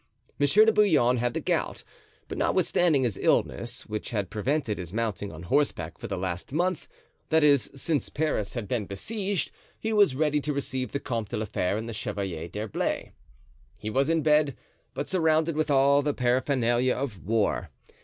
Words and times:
Monsieur 0.39 0.65
de 0.65 0.71
Bouillon 0.73 1.17
had 1.17 1.35
the 1.35 1.39
gout, 1.39 1.83
but 2.27 2.35
notwithstanding 2.35 3.03
his 3.03 3.17
illness, 3.19 3.85
which 3.85 4.09
had 4.09 4.31
prevented 4.31 4.79
his 4.79 4.91
mounting 4.91 5.31
on 5.31 5.43
horseback 5.43 5.99
for 5.99 6.07
the 6.07 6.17
last 6.17 6.51
month— 6.51 6.87
that 7.29 7.43
is, 7.43 7.69
since 7.75 8.09
Paris 8.09 8.55
had 8.55 8.67
been 8.67 8.87
besieged—he 8.87 9.93
was 9.93 10.15
ready 10.15 10.41
to 10.41 10.53
receive 10.53 10.91
the 10.91 10.99
Comte 10.99 11.29
de 11.29 11.37
la 11.37 11.45
Fere 11.45 11.77
and 11.77 11.87
the 11.87 11.93
Chevalier 11.93 12.47
d'Herblay. 12.47 13.11
He 13.77 13.91
was 13.91 14.09
in 14.09 14.23
bed, 14.23 14.57
but 14.95 15.07
surrounded 15.07 15.55
with 15.55 15.69
all 15.69 16.01
the 16.01 16.15
paraphernalia 16.15 16.95
of 16.95 17.23
war. 17.23 17.69